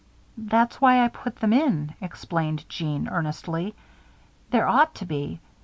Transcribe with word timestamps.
"That's 0.35 0.81
why 0.81 1.05
I 1.05 1.09
put 1.09 1.35
them 1.35 1.53
in," 1.53 1.93
explained 2.01 2.67
Jeanne, 2.67 3.07
earnestly. 3.07 3.75
"There 4.49 4.67
ought 4.67 4.95
to 4.95 5.05
be. 5.05 5.39